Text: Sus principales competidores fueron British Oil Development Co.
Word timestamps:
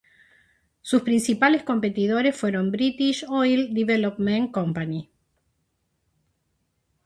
Sus 0.81 1.03
principales 1.03 1.61
competidores 1.61 2.35
fueron 2.35 2.71
British 2.71 3.23
Oil 3.29 3.71
Development 3.71 4.49
Co. 4.51 4.65